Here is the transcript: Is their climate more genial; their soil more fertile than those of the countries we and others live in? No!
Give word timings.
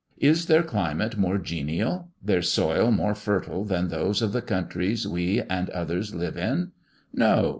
Is 0.17 0.47
their 0.47 0.63
climate 0.63 1.15
more 1.15 1.37
genial; 1.37 2.09
their 2.23 2.41
soil 2.41 2.89
more 2.89 3.13
fertile 3.13 3.63
than 3.63 3.89
those 3.89 4.23
of 4.23 4.33
the 4.33 4.41
countries 4.41 5.07
we 5.07 5.43
and 5.43 5.69
others 5.69 6.15
live 6.15 6.37
in? 6.39 6.71
No! 7.13 7.49